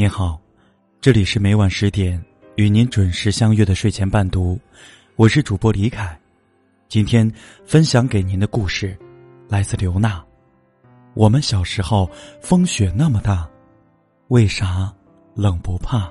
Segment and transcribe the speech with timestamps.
[0.00, 0.40] 您好，
[1.00, 2.24] 这里是每晚十点
[2.54, 4.56] 与您准时相约的睡前伴读，
[5.16, 6.16] 我是主播李凯。
[6.88, 7.28] 今天
[7.66, 8.96] 分享给您的故事
[9.48, 10.24] 来自刘娜。
[11.14, 12.08] 我们小时候
[12.40, 13.50] 风雪那么大，
[14.28, 14.94] 为啥
[15.34, 16.08] 冷不怕？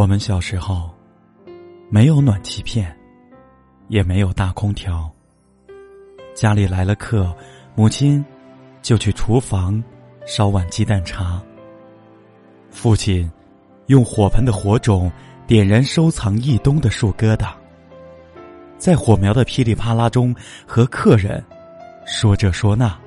[0.00, 0.88] 我们小时候，
[1.90, 2.90] 没有暖气片，
[3.88, 5.14] 也没有大空调。
[6.34, 7.36] 家里来了客，
[7.74, 8.24] 母亲
[8.80, 9.84] 就去厨房
[10.24, 11.38] 烧碗鸡蛋茶。
[12.70, 13.30] 父亲
[13.88, 15.12] 用火盆的火种
[15.46, 17.52] 点燃收藏一冬的树疙瘩，
[18.78, 20.34] 在火苗的噼里啪啦中
[20.66, 21.44] 和客人
[22.06, 22.98] 说这说那。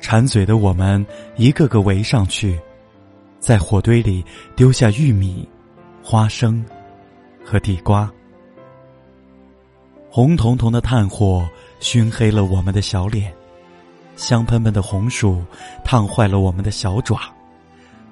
[0.00, 2.60] 馋嘴的我们一个个围上去。
[3.42, 5.46] 在火堆里丢下玉米、
[6.00, 6.64] 花生
[7.44, 8.08] 和地瓜，
[10.08, 11.44] 红彤彤的炭火
[11.80, 13.34] 熏黑了我们的小脸，
[14.14, 15.44] 香喷喷的红薯
[15.84, 17.18] 烫坏了我们的小爪，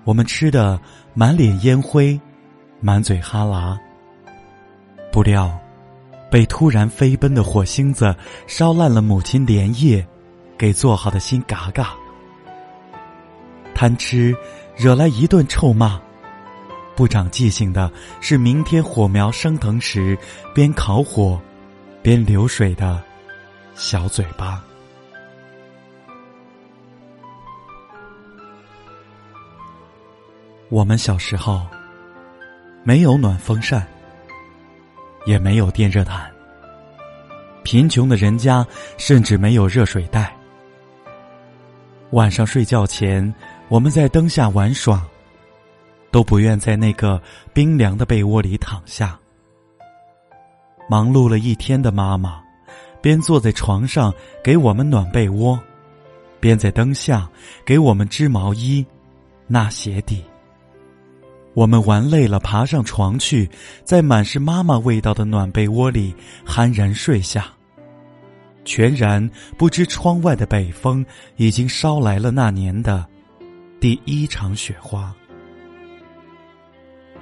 [0.02, 0.80] 我们吃的
[1.14, 2.20] 满脸烟灰，
[2.80, 3.78] 满嘴哈喇。
[5.12, 5.56] 不料，
[6.28, 8.12] 被突然飞奔的火星子
[8.48, 10.04] 烧烂了母亲连夜
[10.58, 11.94] 给做好的新嘎嘎，
[13.76, 14.34] 贪吃。
[14.80, 16.00] 惹来一顿臭骂，
[16.96, 17.92] 不长记性的
[18.22, 20.16] 是明天火苗升腾时
[20.54, 21.38] 边烤火
[22.00, 22.98] 边流水的
[23.74, 24.64] 小嘴巴。
[30.70, 31.66] 我们小时候
[32.82, 33.86] 没有暖风扇，
[35.26, 36.32] 也没有电热毯，
[37.62, 40.34] 贫穷的人家甚至没有热水袋。
[42.12, 43.34] 晚上睡觉前。
[43.70, 45.00] 我们在灯下玩耍，
[46.10, 47.22] 都不愿在那个
[47.54, 49.16] 冰凉的被窝里躺下。
[50.88, 52.42] 忙碌了一天的妈妈，
[53.00, 55.56] 边坐在床上给我们暖被窝，
[56.41, 57.31] 边在灯下
[57.64, 58.84] 给我们织毛衣、
[59.47, 60.25] 纳鞋底。
[61.54, 63.48] 我们玩累了，爬上床去，
[63.84, 66.12] 在满是妈妈味道的暖被窝里
[66.44, 67.47] 酣然睡下，
[68.64, 71.06] 全然不知窗外的北风
[71.37, 73.06] 已经捎来了那年的。
[73.80, 75.10] 第一场雪花。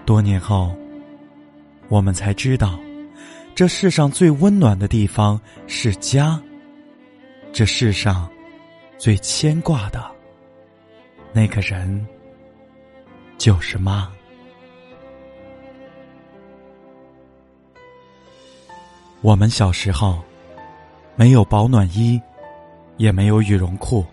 [0.04, 0.76] 多年后，
[1.88, 2.76] 我们才知道，
[3.54, 6.40] 这世上最温暖的地方是家。
[7.52, 8.28] 这世上
[8.98, 10.04] 最牵挂的
[11.32, 12.04] 那个人，
[13.38, 14.10] 就是妈。
[19.20, 20.20] 我们小时候，
[21.14, 22.20] 没有保暖衣，
[22.96, 24.04] 也没有羽绒裤。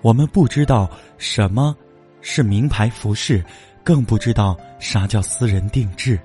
[0.00, 1.76] 我们不知道什么
[2.20, 3.44] 是名牌服饰，
[3.82, 6.18] 更不知道啥叫私人定制。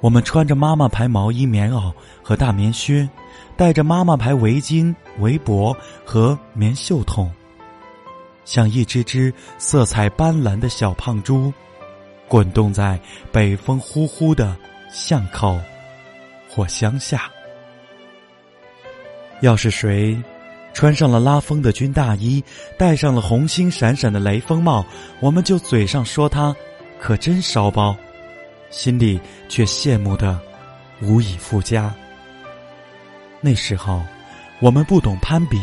[0.00, 3.08] 我们穿着妈妈牌毛衣、棉袄和大棉靴，
[3.56, 7.30] 戴着妈妈牌围巾、围脖和棉袖筒，
[8.44, 11.52] 像一只只色彩斑斓的小胖猪，
[12.28, 13.00] 滚动在
[13.32, 14.56] 北风呼呼的
[14.90, 15.58] 巷口
[16.48, 17.30] 或乡下。
[19.40, 20.16] 要是谁。
[20.76, 22.44] 穿上了拉风的军大衣，
[22.76, 24.84] 戴上了红星闪闪的雷锋帽，
[25.20, 26.54] 我们就嘴上说他
[27.00, 27.96] 可真骚包，
[28.68, 30.38] 心里却羡慕的
[31.00, 31.94] 无以复加。
[33.40, 34.04] 那时候，
[34.60, 35.58] 我们不懂攀比，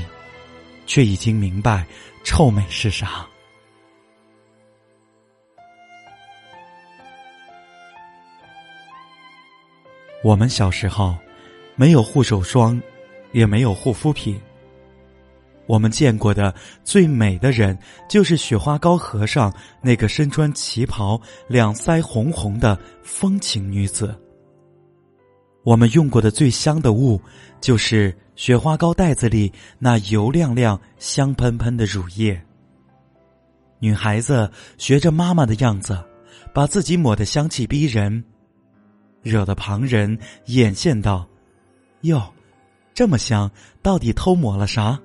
[0.87, 1.85] 却已经明白
[2.23, 3.23] 臭美是啥。
[10.23, 11.15] 我们小时候，
[11.75, 12.81] 没有护手霜，
[13.31, 14.41] 也没有护肤品。
[15.65, 16.53] 我们见过的
[16.83, 17.77] 最美的人，
[18.09, 24.13] 就是雪花膏和尚那个身穿旗袍、两腮红红的风情女子。
[25.63, 27.21] 我们用过的最香的物，
[27.61, 32.39] 就是雪花膏袋子里那油亮亮、香喷喷的乳液。
[33.79, 35.97] 女孩子学着妈妈的样子，
[36.53, 38.21] 把自己抹得香气逼人，
[39.21, 41.25] 惹得旁人眼羡道
[42.03, 42.21] ：“哟，
[42.93, 43.49] 这么香，
[43.81, 44.99] 到底偷抹了啥？”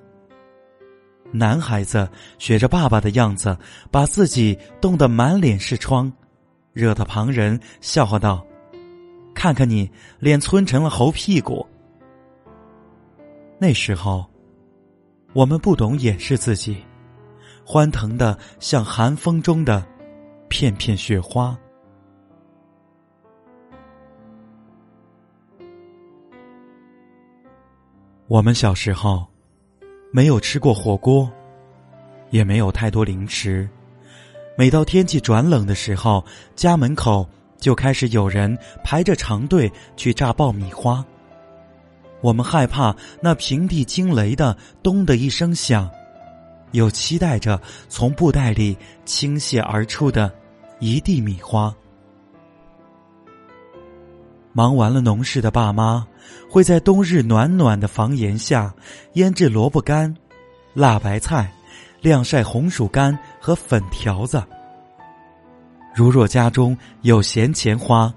[1.31, 3.55] 男孩子学着爸爸的样子，
[3.91, 6.11] 把自己冻得满脸是疮，
[6.73, 8.45] 惹得旁人笑话道
[9.35, 9.89] ：“看看你，
[10.19, 11.65] 脸皴成了猴屁股。”
[13.61, 14.25] 那时候，
[15.33, 16.83] 我们不懂掩饰自己，
[17.63, 19.85] 欢腾的像寒风中的
[20.47, 21.55] 片片雪花。
[28.27, 29.27] 我们小时候。
[30.11, 31.31] 没有吃过火锅，
[32.31, 33.69] 也没有太多零食，
[34.57, 36.25] 每到天气转冷的时候，
[36.55, 37.27] 家门口
[37.59, 41.05] 就开始有人排着长队去炸爆米花。
[42.21, 45.87] 我们害怕那平地惊雷的“咚”的一声响，
[46.71, 48.75] 又期待着从布袋里
[49.05, 50.33] 倾泻而出的
[50.79, 51.73] 一地米花。
[54.51, 56.05] 忙完了农事的爸妈，
[56.49, 58.73] 会在冬日暖暖的房檐下
[59.13, 60.15] 腌制萝卜干、
[60.73, 61.51] 辣白菜，
[62.01, 64.43] 晾晒红薯干和粉条子。
[65.95, 68.13] 如若家中有闲钱花，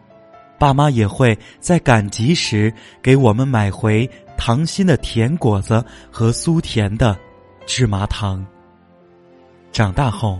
[0.59, 7.19] 爸妈也会在赶集时给我们买回糖心的甜果子和酥甜的
[7.67, 8.45] 芝麻糖。
[9.73, 10.39] 长大后，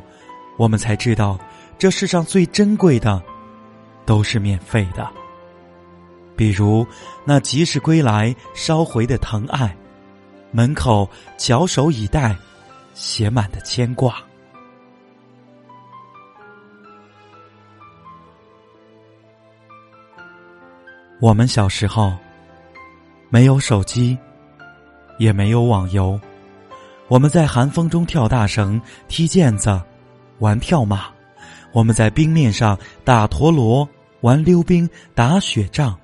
[0.59, 1.39] 我们才知道，
[1.79, 3.21] 这世上最珍贵的，
[4.07, 5.11] 都是免费的。
[6.37, 6.87] 比如
[7.25, 9.77] 那及时归来捎回的疼爱，
[10.51, 11.09] 门口
[11.39, 12.37] 翘首以待，
[12.95, 14.17] 写满的牵挂。
[21.21, 22.13] 我们小时候
[23.29, 24.19] 没有手机，
[25.19, 26.21] 也没有网游，
[27.07, 29.81] 我们在寒风中跳大绳、踢毽子、
[30.41, 31.13] 玩跳马；
[31.73, 33.89] 我们在冰面上打陀螺、
[34.23, 35.97] 玩溜冰、打雪仗。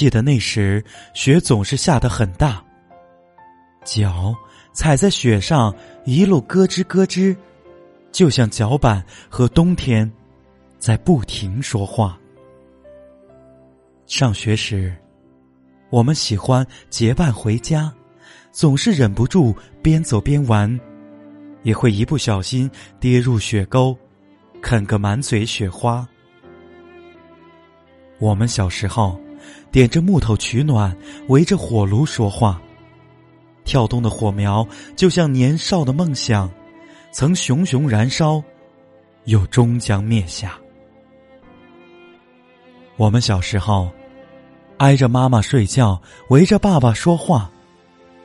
[0.00, 0.82] 记得那时
[1.12, 2.64] 雪总是下得很大，
[3.84, 4.34] 脚
[4.72, 5.76] 踩在雪上
[6.06, 7.36] 一路咯吱咯吱，
[8.10, 10.10] 就像脚板和冬天
[10.78, 12.18] 在不停说话。
[14.06, 14.96] 上学时，
[15.90, 17.92] 我们喜欢结伴回家，
[18.50, 20.80] 总是忍不住边走边玩，
[21.62, 23.94] 也会一不小心跌入雪沟，
[24.62, 26.08] 啃个满嘴雪花。
[28.18, 29.20] 我们小时候
[29.70, 30.96] 点着木头取暖，
[31.28, 32.60] 围着火炉说话，
[33.64, 34.66] 跳动的火苗
[34.96, 36.50] 就像年少的梦想，
[37.12, 38.42] 曾熊熊燃烧，
[39.24, 40.58] 又终将灭下。
[42.96, 43.90] 我们小时候。
[44.78, 46.00] 挨着妈妈睡觉，
[46.30, 47.50] 围着爸爸说话，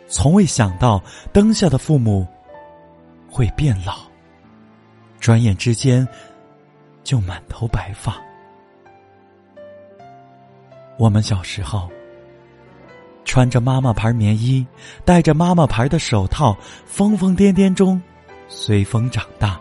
[0.07, 1.03] 从未想到
[1.33, 2.25] 灯下的父母
[3.29, 3.97] 会变老，
[5.19, 6.07] 转眼之间
[7.03, 8.15] 就满头白发。
[10.97, 11.89] 我们小时候
[13.25, 14.65] 穿着妈妈牌棉衣，
[15.03, 16.55] 戴着妈妈牌的手套，
[16.85, 18.01] 疯疯癫癫中
[18.47, 19.59] 随风长大，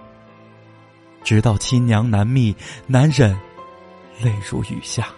[1.23, 2.55] 直到亲娘难觅，
[2.87, 3.33] 难忍，
[4.23, 5.09] 泪如雨下。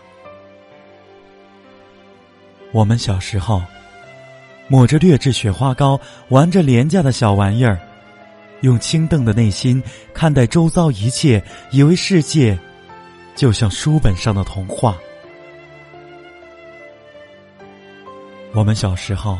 [2.73, 3.61] 我们小时候，
[4.69, 7.79] 抹着劣质雪花膏，玩着廉价的小玩意儿，
[8.61, 9.83] 用清澄的内心
[10.15, 11.43] 看待周遭一切，
[11.73, 12.59] 以为世界
[13.35, 14.97] 就像书本上的童话。
[18.57, 19.39] 我们小时候，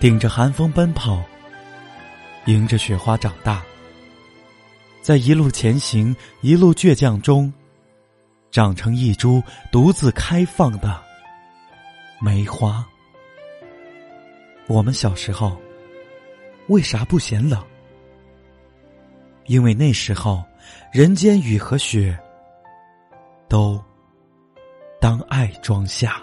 [0.00, 1.22] 顶着寒风奔跑，
[2.46, 3.62] 迎着雪花长大，
[5.00, 7.52] 在一路前行、一路倔强中，
[8.50, 9.40] 长成一株
[9.70, 11.00] 独自开放的。
[12.20, 12.84] 梅花，
[14.66, 15.56] 我们小时候
[16.66, 17.64] 为啥不嫌冷？
[19.46, 20.42] 因为那时候
[20.92, 22.18] 人间雨和雪
[23.48, 23.80] 都
[25.00, 26.20] 当爱装下。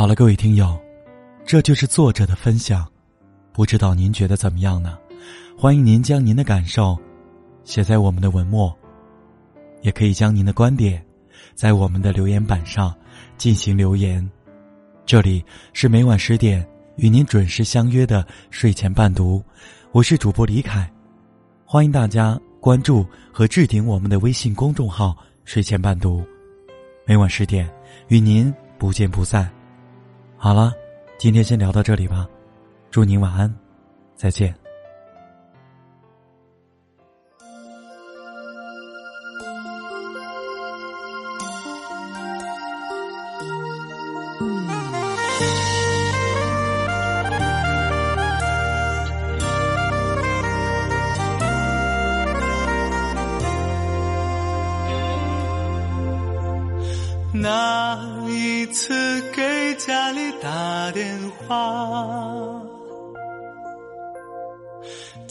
[0.00, 0.80] 好了，各位听友，
[1.44, 2.90] 这就是作者的分享，
[3.52, 4.98] 不知道您觉得怎么样呢？
[5.58, 6.98] 欢迎您将您的感受
[7.64, 8.74] 写在我们的文末，
[9.82, 11.04] 也可以将您的观点
[11.54, 12.96] 在我们的留言板上
[13.36, 14.26] 进行留言。
[15.04, 16.66] 这里是每晚十点
[16.96, 19.44] 与您准时相约的睡前伴读，
[19.92, 20.90] 我是主播李凯，
[21.66, 25.14] 欢迎大家关注和置顶我们的微信公众号
[25.44, 26.24] “睡前伴读”，
[27.04, 27.70] 每晚十点
[28.08, 29.46] 与您不见不散。
[30.42, 30.72] 好了，
[31.18, 32.26] 今天先聊到这里吧，
[32.90, 33.54] 祝您晚安，
[34.16, 34.59] 再见。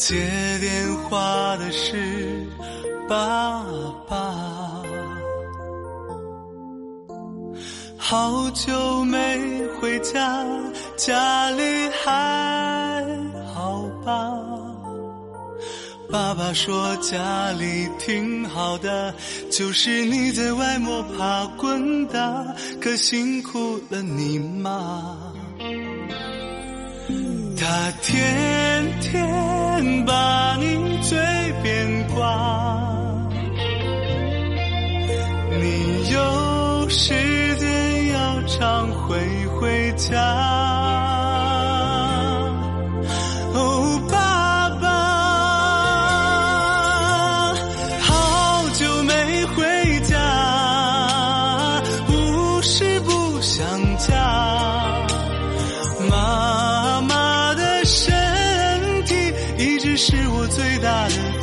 [0.09, 2.43] 接电话的是
[3.07, 3.63] 爸
[4.07, 4.81] 爸。
[7.95, 9.39] 好久没
[9.79, 10.43] 回家，
[10.97, 11.61] 家里
[12.03, 13.05] 还
[13.53, 14.33] 好吧？
[16.11, 19.13] 爸爸说家里挺好的，
[19.51, 22.43] 就是你在外摸爬滚打，
[22.81, 25.15] 可辛苦了你妈。
[27.55, 29.48] 他天天
[30.05, 31.17] 把你嘴
[31.63, 32.25] 边挂，
[35.59, 40.58] 你有时间要常回回家。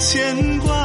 [0.07, 0.75] 牵挂。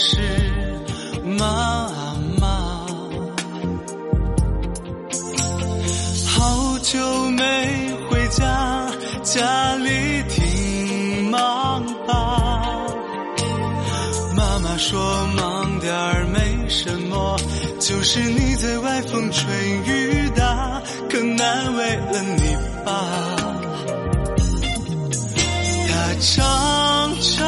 [0.00, 0.16] 是
[1.24, 2.86] 妈妈。
[6.24, 7.42] 好久没
[8.08, 8.86] 回家，
[9.24, 12.62] 家里挺忙吧？
[14.36, 17.36] 妈妈说忙点儿没什么，
[17.80, 19.52] 就是你在外风吹
[19.84, 22.92] 雨打，可难为了你爸。
[25.90, 27.47] 他常常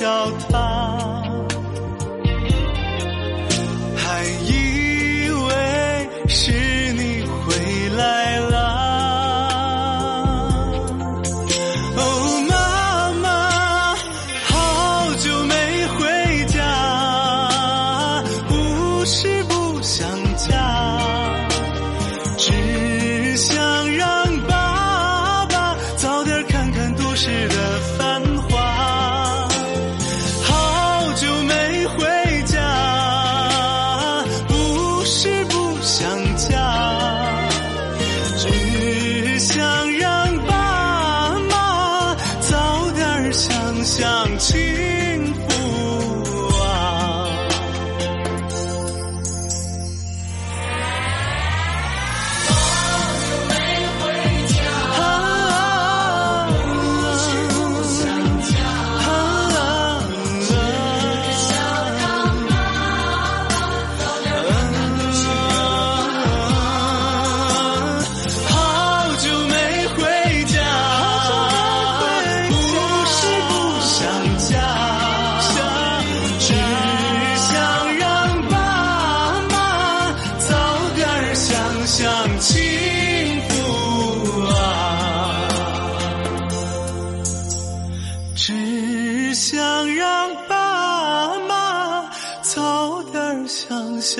[0.00, 0.30] 你叫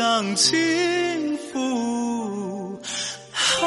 [0.00, 2.80] 想想幸福
[3.60, 3.66] 啊。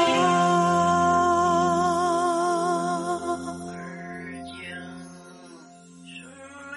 [6.02, 6.18] 树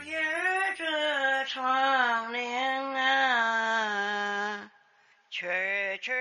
[0.04, 0.12] 叶
[0.76, 0.84] 遮
[1.46, 1.56] 窗
[2.34, 2.36] 棂
[2.98, 4.70] 啊，
[5.32, 5.48] 蛐
[6.02, 6.12] 蛐